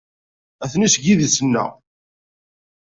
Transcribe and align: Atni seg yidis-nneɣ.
Atni 0.63 0.87
seg 0.93 1.03
yidis-nneɣ. 1.05 1.69